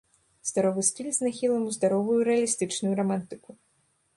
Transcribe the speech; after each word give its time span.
Здаровы 0.49 0.85
стыль 0.87 1.09
з 1.17 1.27
нахілам 1.27 1.67
у 1.73 1.75
здаровую 1.75 2.17
рэалістычную 2.29 2.93
рамантыку. 3.03 3.49